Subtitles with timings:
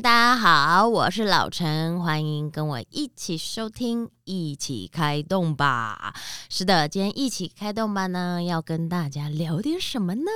[0.00, 6.14] 大家好，我是老陈，欢迎跟我一起收听，一起开动吧。
[6.50, 10.30] 是的，今天一起开动吧呢，要跟大家聊点什么呢？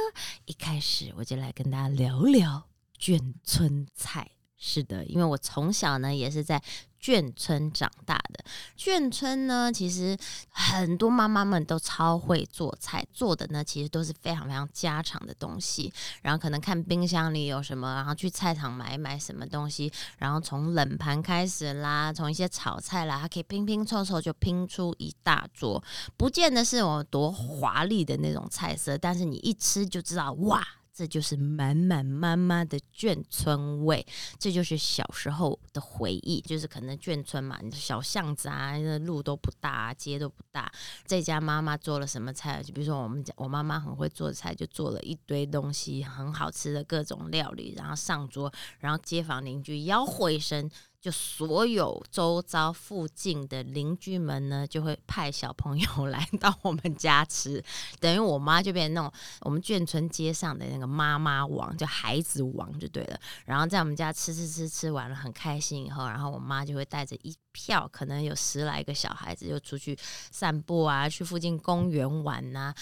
[0.46, 2.68] 一开始我就来跟大家聊聊
[2.98, 4.30] 卷村菜。
[4.56, 6.62] 是的，因为我从小呢也是在。
[7.02, 8.44] 眷村长大的
[8.76, 10.16] 眷村呢，其实
[10.50, 15.92] 很多妈妈们都超会做菜，做的呢其实都是非常非常家常的东西。
[16.22, 25.82] 然后可能看冰箱里有什么，然后去菜场买买什么东西，然后从冷盘开始啦，从一些炒菜啦，它可以拼拼凑凑就拼出一大桌，
[26.16, 30.66] 不见得是我多华丽的那种菜色，但是你一吃就知道哇。
[31.00, 34.06] 这就是满满妈妈的眷村味，
[34.38, 36.42] 这就是小时候的回忆。
[36.42, 40.70] 就是可能眷村嘛，小巷子啊，路都不大，街都不大。
[41.06, 42.62] 这家妈妈做了什么菜？
[42.62, 50.70] 就比如说我们家，我妈妈很会做菜，就做了一堆东西，很好吃的各种料理，然后上桌，然后街坊邻居吆喝一声。
[51.00, 57.64] 就所有周遭附近的邻居们呢，就会派小朋友来 到我们家吃，
[57.98, 63.18] 等于我妈就变成那种我们眷村街上的那个妈妈王，就孩子王就对了。
[63.46, 69.98] 然后在我们家吃吃吃吃完了很开心以后，然后我妈就会带着一票可能有十来个小孩子，就出去
[70.30, 72.74] 散步啊，去附近公园玩呐。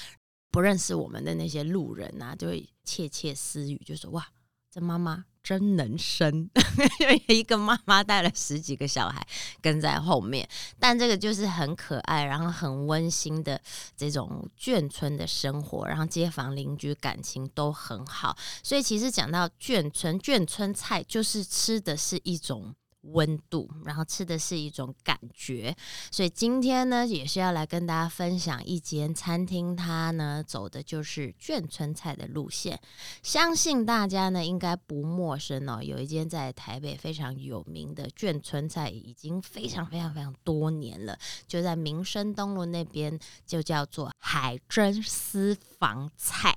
[0.50, 4.26] 不认识我们的那些路人啊，就会窃窃私语，就说哇。
[4.70, 6.50] 这妈妈真能生，
[7.26, 9.26] 一个妈妈带了十几个小孩
[9.62, 10.46] 跟在后面，
[10.78, 13.60] 但这个就是很可爱，然后很温馨的
[13.96, 22.74] 这种眷村的生活，然后街坊邻居感情都很好，所以其实讲到眷村，眷村菜就是吃的是一种。
[23.02, 25.74] 温度，然后吃的是一种感觉，
[26.10, 32.78] 所以今天呢，也是要来跟大家分享一间餐厅，它呢走的就是眷村菜的路线。
[33.22, 46.56] 相信大家呢应该不陌生哦，有一间在台北非常有名的眷村菜，已经非常非常非常多年了，就在民生东路那边，就叫做海珍私房菜。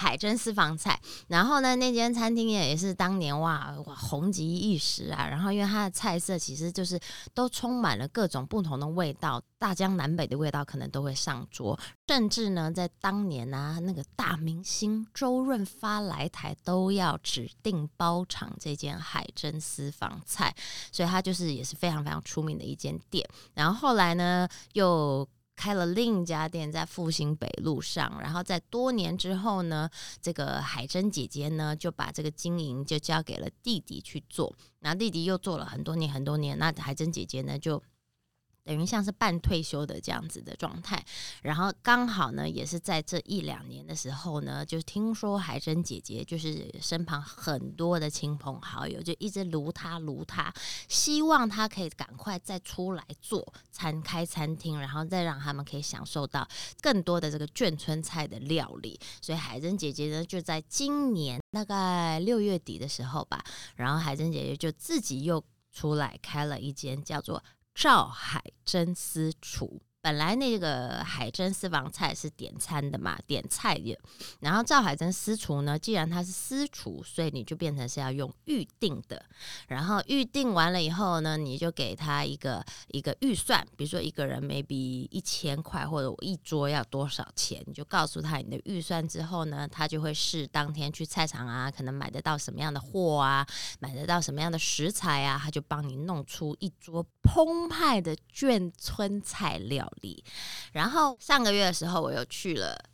[0.00, 5.28] 海珍私房菜，然后呢，那间餐厅也也是当年哇哇红极一时啊。
[5.28, 6.98] 然后因为它的菜色其实就是
[7.34, 11.78] 都充满了各种不同的味道，大江南北的味道可能都会上桌。
[12.08, 20.56] 甚至呢，在当年啊，那个大明星周润发来台都要指定包场这间海珍私房菜，
[20.90, 23.28] 所以它就是也是非常非常出名的一间店。
[23.52, 25.28] 然后后来呢，又
[25.60, 29.90] 开了另一家店在复兴北路上，然后在多年之后呢，
[30.22, 37.82] 这个海珍姐姐呢就把这个经营就交给了弟弟去做，那弟弟又做了很多年很多年，那海珍姐姐呢就。
[38.64, 41.04] 等于像是半退休的这样子的状态，
[41.42, 50.52] 然后刚好呢，也是在这一两年的时候呢，就听说海珍姐姐就是身旁很多的亲朋好友就一直撸她撸她，
[50.88, 56.46] 希望她可以赶快再出来做餐开餐厅，然后再让他们可以享受到
[56.80, 59.00] 更多的这个眷村菜的料理。
[59.20, 63.42] 所以海珍姐姐呢，就在今年大概六月底的时候吧，
[63.76, 67.42] 然后海珍姐姐就自己又出来开了一间叫做。
[67.74, 69.82] 赵海珍私厨。
[70.02, 73.98] 本来那个海珍私房菜是点餐的嘛，点菜的。
[74.40, 79.22] 然后赵海珍私厨呢，既然他是私厨，所以你就变成是要用预定的。
[79.68, 93.46] 然后预定完了以后呢，你就给他一个一个预算，比如说一个人 maybe 一千块，或者我一桌要多少钱，你就告诉他你的预算之后呢，他就会试当天去菜场啊，可能买得到什么样的货啊，
[93.80, 99.89] 买得到什么样的食材啊，他就帮你弄出一桌澎湃的眷村菜料。
[100.00, 100.24] 力，
[100.72, 102.89] 然后上个月的时候，我又去了。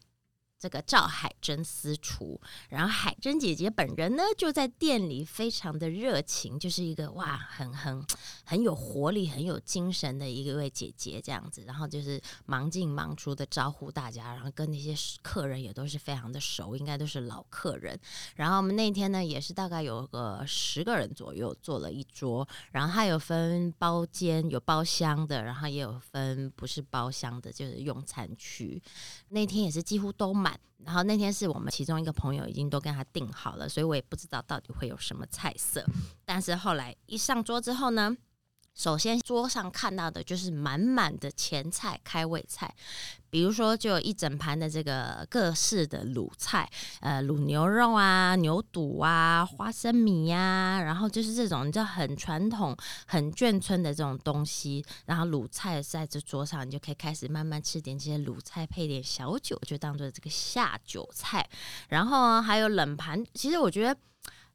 [0.59, 2.41] 这个赵海珍私厨，
[2.71, 8.03] 然后海珍姐姐本人呢就在店里，非常的热情，就是一个哇，很很
[8.45, 11.63] 很有活力、很有精神的一位姐姐这样子。
[11.67, 17.99] 然后就是忙进忙出的招呼大家，然后跟那些客人也都是非常的熟，应该都是老客人。
[18.37, 28.83] 然后我们那天呢也是大概有个十个人左右坐了一桌，然后还有分包间、有包厢的，然后也有分不是包厢的，就是用餐区。
[29.29, 30.33] 那天也是几乎都
[30.85, 35.85] 然后那天是我们其中一个朋友已经都跟他订好了，所以我也不知道到底会有什么菜色。
[36.25, 38.17] 但是后来一上桌之后呢？
[38.77, 42.73] 首先，桌上看到的就是满满的前菜、开胃菜，
[43.31, 46.71] 比如说就有一整盘的这个各式的卤菜，
[47.01, 52.77] 呃，卤牛肉啊、牛肚啊、花生米呀，然后就是这种你知道很传统、
[53.07, 54.85] 很眷村的这种东西。
[55.07, 61.49] 然后卤菜在这桌上，你就可以开始慢慢吃点这些卤菜，配点小酒，就当做这个下酒菜。
[61.89, 63.99] 然后还有冷盘，其实我觉得。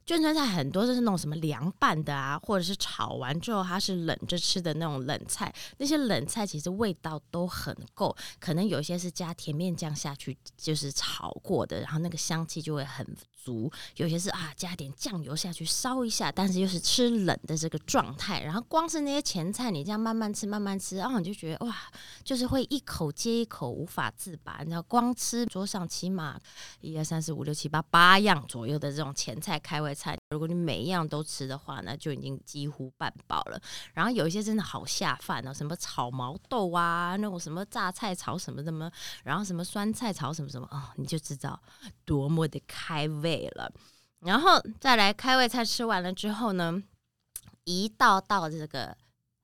[0.06, 5.54] 卷川菜很多都是那种什么凉拌的啊，或者是炒完之后它是冷着吃的那种冷菜。
[5.78, 13.72] 那些冷菜其实味道都很够，可能有些是加甜面酱下去就是炒过的，然后那个香气就会很足。
[13.96, 18.44] 有些是啊加点酱油下去烧一下，但是又是吃冷的这个状态。
[18.44, 21.76] 然后光是那些前菜，你这样慢慢吃慢慢吃，然后你就觉得哇，
[22.24, 24.60] 就是会一口接一口无法自拔。
[24.62, 26.40] 你知道，光吃桌上起码
[26.82, 33.62] 一二三四五六七八八样左右的这种前菜开胃菜，如果你每一样都吃的话，那就已经几乎半饱了。
[33.94, 38.92] 然后有一些真的好下饭哦，什么炒毛豆啊，那种什么榨菜炒什么什么，
[39.24, 41.62] 然后什么酸菜炒什么什么哦，你就知道
[42.06, 43.72] 多么的开胃了。
[44.20, 46.82] 然后再来开胃菜吃完了之后呢，
[47.64, 48.98] 一道道这个。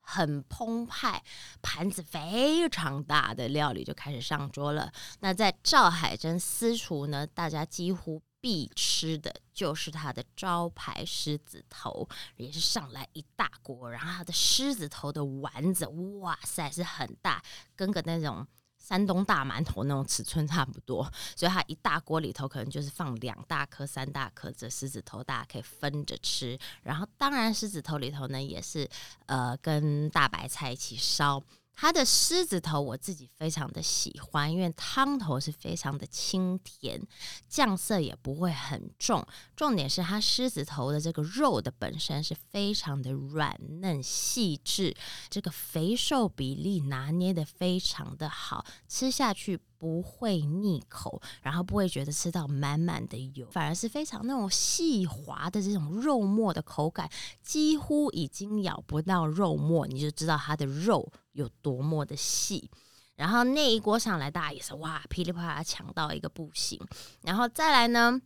[0.09, 1.21] 很澎湃，
[1.61, 4.89] 盘子非常大的料理就开始上桌了。
[5.19, 13.89] 那在赵海珍私厨呢，大家几乎必吃的就是它的招牌狮子头，也是上来一大锅。
[13.91, 15.85] 然后它的狮子头的丸子，
[16.19, 17.43] 哇塞，是很大，
[17.75, 18.45] 跟个那种。
[18.79, 21.03] 山东大馒头那种尺寸差不多，
[21.35, 26.57] 所以它一大锅里头可能就是放两大颗、三大颗这狮子头，大家可以分着吃。
[26.83, 28.89] 然后当然狮子头里头呢，也是
[29.25, 31.43] 呃跟大白菜一起烧。
[31.79, 36.99] 它的狮子头我自己非常的喜欢，因为汤头是非常的清甜，
[37.47, 39.23] 酱色也不会很重。
[39.55, 44.95] 重点是它狮子头的这个肉的本身是非常的软嫩细致，
[45.29, 49.59] 这个肥瘦比例拿捏的非常的好，吃下去。
[49.77, 57.09] 不会腻口，然后不会觉得吃到满满的油，反而是非常那种细滑的这种肉末的口感，
[57.41, 62.69] 几乎已经咬不到肉末，你就知道它的肉有多么的细。
[63.15, 66.79] 然后那一锅上来，大家也是哇噼里啪啦抢到一个不行。
[67.23, 68.21] 然后再来呢，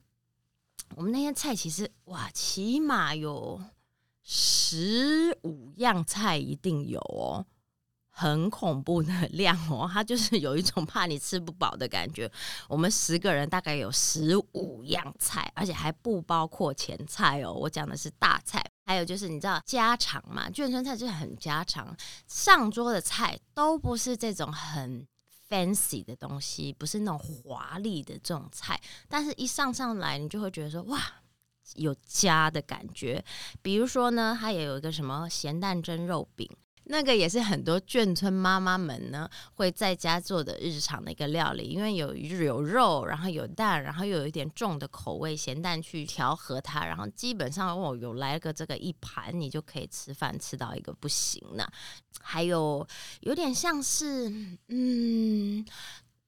[0.96, 3.62] 我们那些菜其实哇，起码有
[4.22, 7.46] 十五样菜一定有哦。
[8.14, 12.30] 很恐怖的 量哦，它就是有一种怕你吃不饱的感觉。
[12.68, 17.54] 我们十个人大概有十五样菜，而且还不包括前菜哦。
[17.54, 21.96] 我讲的是大菜，还有就是你知道家常嘛，眷村菜就是很家常。
[22.28, 25.08] 上桌的菜都不是这种很
[25.50, 31.02] fancy 的东西，不是那种华丽的这种菜，但是一上上来，你就会觉得说哇，
[31.76, 33.24] 有家的感觉。
[33.62, 36.48] 比如说呢，它也有一个什么咸蛋蒸肉饼。
[36.86, 51.72] 那个也是很多眷村妈妈们呢会在家做的日常的一个料理，因为有有肉，然后有蛋，然后又有一点重的口味，咸蛋去调和它，然后基本上哦有来个这个一盘，你就可以吃饭吃到一个不行了。
[52.22, 52.86] 还有
[53.22, 54.30] 有点像是
[54.68, 55.66] 嗯。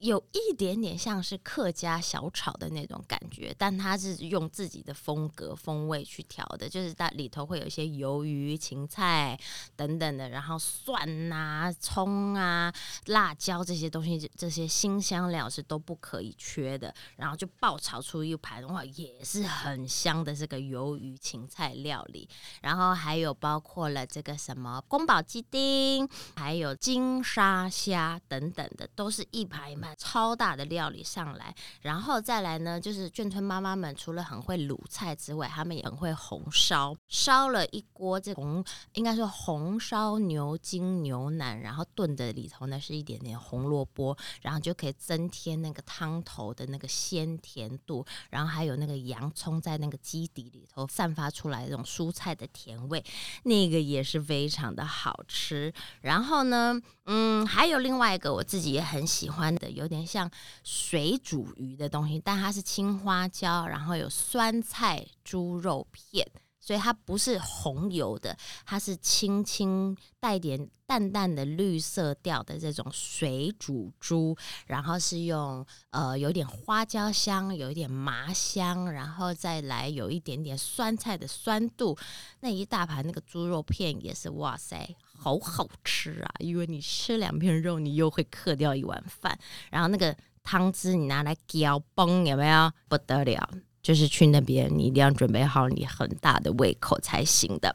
[0.03, 9.39] 有一点点像是客家小炒的那种感觉，但它是用自己的风格风味去调的，就是它里头会有一些鱿鱼、芹菜
[9.77, 12.73] 等等的，然后蒜啊、葱啊、
[13.05, 16.93] 辣椒这些东西，这些新香料是都不可以缺的。
[17.15, 22.27] 然后就爆炒出一盘哇，也是很香的这个鱿鱼芹菜料理。
[22.61, 29.92] 然后还有包括了这个什么宫保鸡丁，还有金沙虾等等的，都是一盘一盘。
[29.95, 38.63] 超大的料理上来，然后再来呢，就是眷村妈妈们除了很会卤菜之外，他们也很会红烧，烧了一锅这红，
[38.93, 53.03] 应该说红烧牛筋牛腩，然后炖的里头呢是一点点红萝卜，然后就可以增添那个汤头的那个鲜甜度，然后还有那个洋葱在那个基底里头散发出来这种蔬菜的甜味，
[53.43, 55.71] 那个也是非常的好吃。
[56.01, 59.82] 然后呢，嗯，还有另外一个我自己也很喜欢的有。
[59.83, 60.31] 有点像
[60.63, 66.25] 水煮鱼的东西，但它是青花椒，然后有酸菜猪肉片，
[66.59, 68.35] 所以它不是红油的，
[68.65, 74.35] 它是轻轻带点淡淡的绿色调的这种水煮猪，
[74.67, 81.97] 然后是用呃有点花椒香，有一点麻香，然后再来有一点点酸菜的酸度，
[82.39, 84.95] 那一大盘那个猪肉片也是哇塞。
[85.23, 86.31] 好好吃啊！
[86.39, 89.37] 因为你吃两片肉，你又会克掉一碗饭。
[89.71, 90.13] 然后那个
[90.43, 92.69] 汤汁你拿来浇崩，有没有？
[92.89, 93.49] 不得了！
[93.81, 97.73] 就是去那边，你一定要准备好你很大的胃口才行的。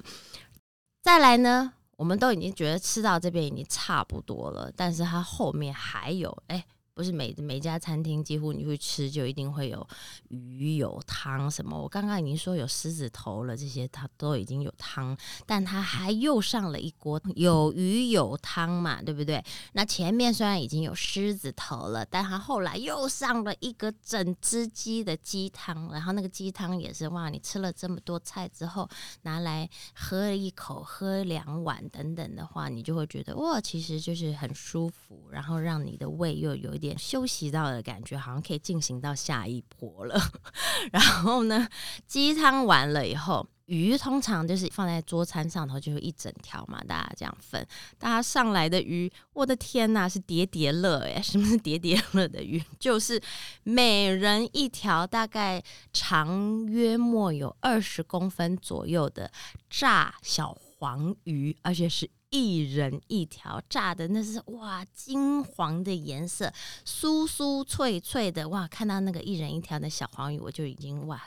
[1.02, 6.62] 再来呢，我们都已经觉得吃到这边已经差不多了，但是它后面还有，哎，
[6.98, 9.86] 不是每每家餐厅几乎你会吃就一定会有
[10.30, 11.80] 鱼有汤什么。
[11.80, 19.40] 我刚刚已经说有狮子头了，这些它都已经有汤，但它还又上了一锅有鱼有汤嘛，对不对？
[19.74, 28.88] 那前面虽然已经有狮子头了，但它后来又上了一个整只鸡的鸡汤，然后那个鸡汤也是哇，你吃了这么多菜之后
[29.22, 40.20] 拿来喝一口，喝两碗等等的话，你就会觉得哇，其实就是很舒服，然后让你的胃又有一点点休息到的感觉，好像可以进行到下一波了。
[40.92, 41.68] 然后呢，
[42.06, 43.46] 鸡汤完了以后。
[43.68, 47.62] 鱼通常就是放在桌餐上头，就是一整条嘛，大家这样分。
[47.98, 51.20] 大家上来的鱼，我的天呐，是叠叠乐哎！
[51.20, 52.64] 什么是叠叠乐的鱼？
[52.80, 53.20] 就是
[53.64, 59.30] 每人一条，大概长约莫有二十公分左右的
[59.68, 66.52] 炸小黄鱼，而且是一人一条炸的，那是哇金黄的颜色，
[66.84, 68.68] 酥酥脆脆的哇！
[68.68, 71.22] 看到那个一人一条的小黄鱼，我就已经哇。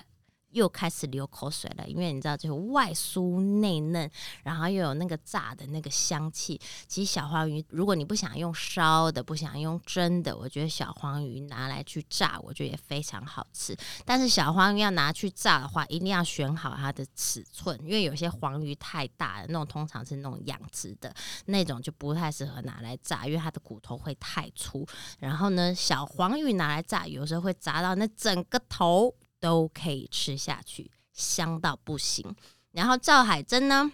[0.51, 4.09] 又开始流口水了，因为你知道，就是外酥内嫩，
[4.43, 6.59] 然后又有那个炸的那个香气。
[6.87, 13.75] 其实小黄鱼，如果你不想用烧的，不想用蒸的，我觉得小黄鱼拿来去炸，我觉得也非常好吃。
[14.05, 21.13] 但是小黄鱼要拿去炸的话，一定要选好它的尺寸，因为有些黄鱼太大了，那种通常是那种养殖的
[21.45, 24.85] 那种，就不太适合拿来炸，因为它的骨头会太粗。
[25.19, 29.15] 然后呢，小黄鱼拿来炸，有时候会炸到那整个头。
[29.41, 32.33] 都可以吃下去，香到不行。
[32.71, 33.91] 然后赵海珍呢，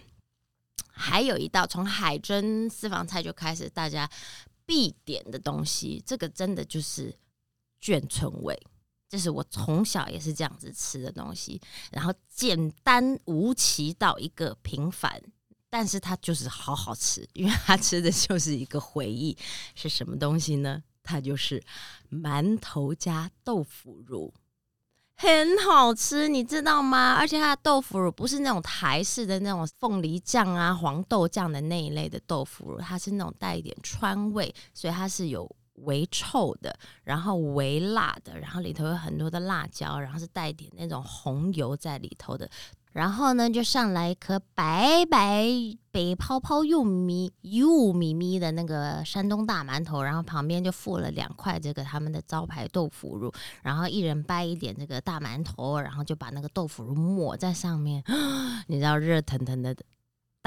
[0.92, 4.08] 还有一道从海珍私房菜就开始大家
[4.64, 7.12] 必点的东西，这个真的就是
[7.82, 8.56] 眷村味，
[9.08, 11.60] 这是我从小也是这样子吃的东西。
[11.90, 15.20] 然后简单无奇到一个平凡，
[15.70, 19.36] 但是它就是好好吃，因为它吃的就是一个回忆。
[19.74, 20.84] 是什么东西呢？
[21.02, 21.64] 它就是
[22.10, 24.32] 馒头加豆腐乳。
[25.20, 27.14] 很好吃，你知道吗？
[27.14, 35.50] 而且它的豆腐乳不是那种台式的那种凤梨酱啊、黄豆酱的那一类的豆腐乳，它是那种带一点川味，所以它是有
[35.82, 42.48] 微臭的，然后微辣的，然后里头有很多的辣椒，然后是带一点那种红油在里头的。
[42.98, 45.46] 然后呢，就上来一颗白白
[45.92, 58.02] 白泡泡又咪又咪咪的那个山东大馒头，然后旁边就附了两块这个他们的招牌豆腐乳，然后一人掰一点这个大馒头，然后就把那个豆腐乳抹在上面，
[58.66, 59.76] 你知道热腾腾的。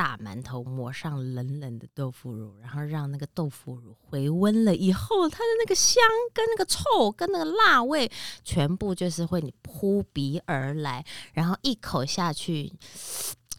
[0.02, 6.02] 大馒头抹上冷冷的豆腐乳，然后让那个豆腐乳回温了以后，它的那个香
[6.34, 8.12] 跟那个臭跟那个辣味，
[8.44, 12.74] 全部就是会你扑鼻而来，然后一口下去，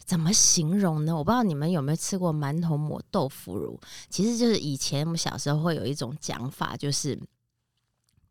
[0.05, 1.17] 怎么形容呢？
[1.17, 7.17] 我不知道你们有没有吃过馒头抹豆腐乳，其实就是以前我们小时候会有一种讲法，就是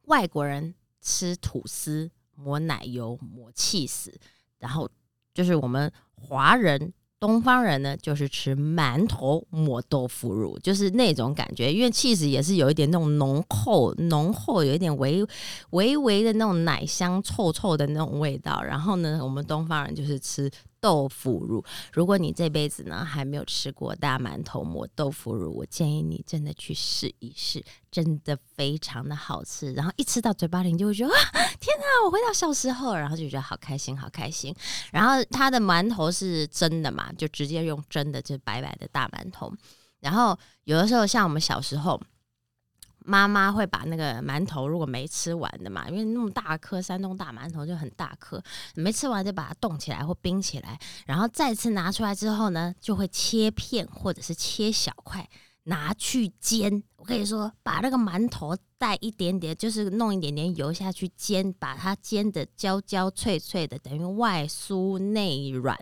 [0.08, 4.13] 外国人吃吐司抹奶油抹气死，
[4.58, 4.89] 然后
[5.34, 6.91] 就是我们华人。
[7.21, 15.23] 东方人呢，就是吃馒头抹豆腐乳，就是那种感觉，因为气质也是有一点那种浓厚、浓厚，有一点微
[15.69, 18.63] 微微的那种奶香、臭臭的那种味道。
[18.63, 20.49] 然后呢，我们东方人就是吃。
[20.81, 29.71] 豆腐乳，如果你这辈子呢还没有吃过大馒头抹豆腐乳，我建议你真的去试一试，真的非常的好吃。
[29.73, 31.19] 然后一吃到嘴巴里，你就会觉得啊，
[31.59, 34.53] 天哪，我回到小时候，然后就觉得好开心，好开心。
[34.91, 39.53] 然后它的馒头是蒸的嘛，就直接用蒸的，就白白的大馒头。
[40.00, 42.01] 然后有的时候像我们小时候。
[43.03, 48.41] 妈妈会把那个馒头，如果没吃完的嘛，因为那么大颗山东大馒头就很大颗，
[48.75, 55.27] 没吃完就把它冻起来或冰起来，然后再次拿出来之后呢，就会切片或者是切小块。
[55.63, 65.77] 拿去煎，我跟你说把那个馒头带一点点，就是弄一点点油下去煎，把它煎的焦焦脆脆的，等于外酥内软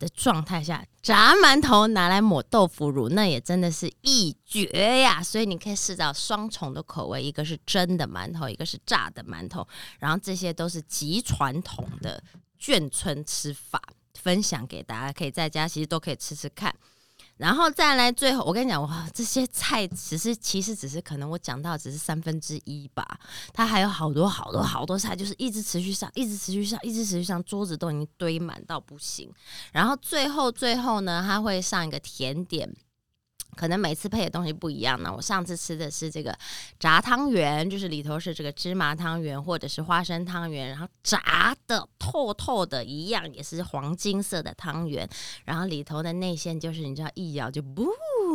[0.00, 4.66] 的状态下，炸馒头拿来抹豆腐乳，那也真的是一绝
[5.00, 5.22] 呀！
[5.22, 9.66] 所以你可以试到双重的口味，一个是蒸的馒头，一个是炸的馒头，
[10.00, 12.20] 然后这些都是极传统的
[12.60, 13.80] 眷村吃法，
[14.14, 16.74] 分享给大家，可以在家其实都可以吃吃看。
[17.40, 23.18] 然后再来，最后我跟你讲，哇，这些菜只是其实只是可能我讲到只是三分之一吧，
[23.54, 29.32] 它还有好多好多好多菜，就是一直持续上，一直持续上，一直持续上，桌子都已经堆满到不行。
[29.72, 32.70] 然后最后最后呢，它会上一个甜点。
[33.60, 35.12] 可能每次配的东西不一样呢。
[35.14, 36.34] 我上次吃的是这个
[36.78, 45.06] 炸汤圆，就是里头是这个芝麻汤圆或者是花生汤圆，然后炸的透透的，一样也是黄金色的汤圆，
[45.44, 47.84] 然后里头的内馅就是你知道一咬就不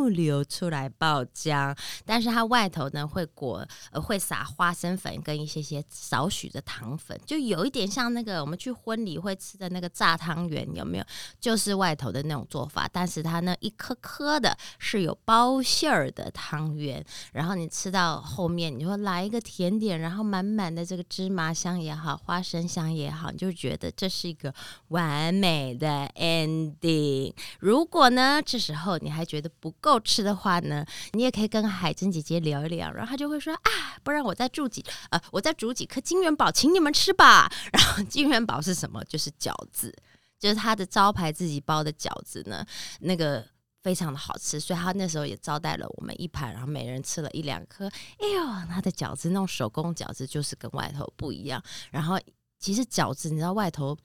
[0.08, 11.04] 流出来爆浆，但是它外头呢会裹呃会撒花生粉跟一些些少许的糖粉，就有一点像那个我们去婚礼会吃的那个炸汤圆，有没有？
[11.40, 24.52] 就是外头的那种做法，但是它那一颗颗的是有包馅儿的汤圆，然后你吃到后面，你会来一个甜点，然后满满的这个芝麻香也好，花生香也好，你就觉得这是一个
[24.88, 27.32] 完美的 ending。
[27.60, 33.70] 如果呢，这时候你还觉得不够够吃的话呢，你也可以跟海珍姐姐聊一聊，然后她就会说啊，
[34.02, 37.48] 不然我再煮几呃，我再煮几颗金元宝，请你们吃吧。
[37.72, 39.00] 然后金元宝是什么？
[39.04, 39.94] 就是饺子，
[40.40, 42.66] 就是他的招牌自己包的饺子呢，
[42.98, 43.46] 那个
[43.84, 47.86] 非常的好吃，所以他那时候也招待了我们一盘，然后每人吃了一两颗。
[47.86, 51.62] 哎呦，他的饺子那种手工饺子就是跟外头不一样。
[51.92, 52.18] 然后
[52.58, 53.96] 其实饺子你知道外头。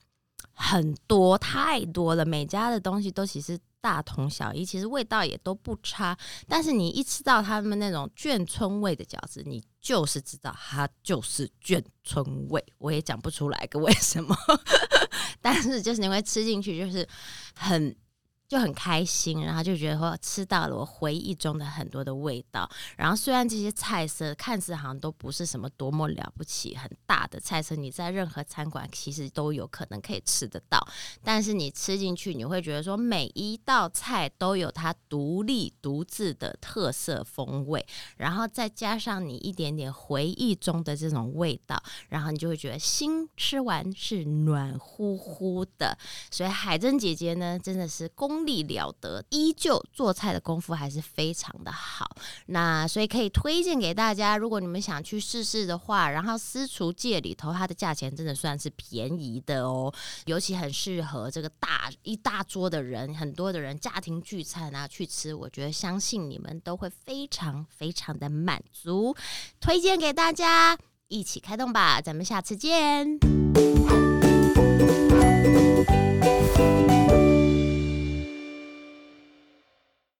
[0.54, 6.18] 很多太多了，每家的东西都其实大同小异，其实味道也都不差。
[6.48, 12.64] 但是你一吃到他们那种眷村味的饺子，你就是知道它就是眷村味。
[12.78, 14.36] 我也讲不出来个为什么，
[15.42, 17.08] 但是就是你会吃进去，就是
[17.56, 17.96] 很。
[18.52, 22.70] 就很开心，然后就觉得说吃到了我回忆中的很多的味道。
[22.98, 30.86] 然后虽然这些菜色看似好像都不是什么多么了不起、很大的菜色，你在任何餐馆其实都有可能可以吃得到。
[31.24, 45.98] 但是你吃进去，你会觉得说每一道菜都有它独立独自的特色风味，然后再加上你一点点回忆中的这种味道，然后你就会觉得心吃完是暖乎乎的。
[46.30, 48.41] 所以海珍姐姐呢，真的是功。
[48.42, 52.10] 功力了得，依旧做菜的功夫还是非常的好。
[52.48, 59.94] 那所以可以推荐给大家，如果你们想去试试的话，然后私厨界里头它的价钱真的算是便宜的哦，
[60.26, 69.16] 尤其很适合这个大一大桌的人，很多的人家庭聚餐啊去吃，我觉得相信你们都会非常非常的满足。
[69.60, 73.20] 推荐给大家，一起开动吧，咱们下次见。